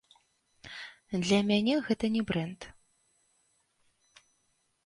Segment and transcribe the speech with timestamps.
[1.25, 2.61] Для мяне гэта не брэнд.